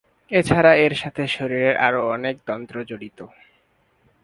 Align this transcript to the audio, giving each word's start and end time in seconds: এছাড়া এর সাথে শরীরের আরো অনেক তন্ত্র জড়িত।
এছাড়া 0.31 0.71
এর 0.75 0.93
সাথে 0.95 1.23
শরীরের 1.27 1.75
আরো 1.77 2.01
অনেক 2.09 2.35
তন্ত্র 2.45 2.75
জড়িত। 2.83 3.19